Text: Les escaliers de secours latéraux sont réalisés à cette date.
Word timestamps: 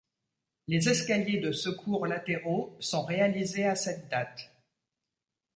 Les 0.73 0.87
escaliers 0.93 1.37
de 1.39 1.51
secours 1.51 2.07
latéraux 2.07 2.75
sont 2.79 3.05
réalisés 3.05 3.67
à 3.67 3.75
cette 3.75 4.09
date. 4.09 4.49